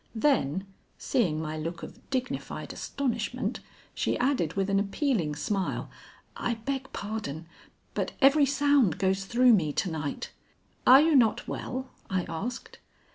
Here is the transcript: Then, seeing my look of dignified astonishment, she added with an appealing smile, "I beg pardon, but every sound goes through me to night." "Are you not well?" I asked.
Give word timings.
Then, 0.15 0.65
seeing 0.97 1.39
my 1.39 1.59
look 1.59 1.83
of 1.83 2.09
dignified 2.09 2.73
astonishment, 2.73 3.59
she 3.93 4.17
added 4.17 4.53
with 4.55 4.67
an 4.67 4.79
appealing 4.79 5.35
smile, 5.35 5.91
"I 6.35 6.55
beg 6.55 6.91
pardon, 6.91 7.45
but 7.93 8.13
every 8.19 8.47
sound 8.47 8.97
goes 8.97 9.25
through 9.25 9.53
me 9.53 9.71
to 9.73 9.91
night." 9.91 10.31
"Are 10.87 11.01
you 11.01 11.15
not 11.15 11.47
well?" 11.47 11.91
I 12.09 12.23
asked. 12.27 12.79